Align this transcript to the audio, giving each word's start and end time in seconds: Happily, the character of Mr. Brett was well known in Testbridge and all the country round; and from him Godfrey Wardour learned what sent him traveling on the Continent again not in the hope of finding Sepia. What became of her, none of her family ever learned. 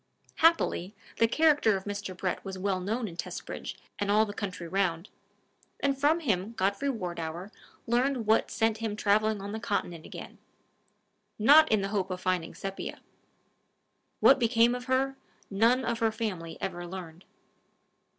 Happily, 0.37 0.95
the 1.19 1.27
character 1.27 1.77
of 1.77 1.83
Mr. 1.83 2.17
Brett 2.17 2.43
was 2.43 2.57
well 2.57 2.79
known 2.79 3.07
in 3.07 3.15
Testbridge 3.15 3.75
and 3.99 4.09
all 4.09 4.25
the 4.25 4.33
country 4.33 4.67
round; 4.67 5.09
and 5.79 5.95
from 5.95 6.21
him 6.21 6.53
Godfrey 6.53 6.89
Wardour 6.89 7.51
learned 7.85 8.25
what 8.25 8.49
sent 8.49 8.77
him 8.79 8.95
traveling 8.95 9.41
on 9.43 9.51
the 9.51 9.59
Continent 9.59 10.03
again 10.03 10.39
not 11.37 11.71
in 11.71 11.81
the 11.81 11.89
hope 11.89 12.09
of 12.09 12.19
finding 12.19 12.55
Sepia. 12.55 12.99
What 14.21 14.39
became 14.39 14.73
of 14.73 14.85
her, 14.85 15.17
none 15.51 15.85
of 15.85 15.99
her 15.99 16.11
family 16.11 16.57
ever 16.59 16.87
learned. 16.87 17.23